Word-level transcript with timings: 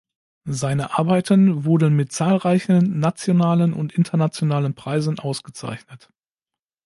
Seine 0.49 0.97
Arbeiten 0.97 1.63
wurden 1.63 1.95
mit 1.95 2.11
zahlreichen 2.11 2.99
nationalen 2.99 3.71
und 3.75 3.93
internationalen 3.93 4.73
Preisen 4.73 5.19
ausgezeichnet. 5.19 6.09